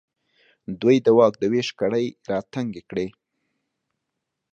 [0.81, 3.07] دوی د واک د وېش کړۍ راتنګې کړې.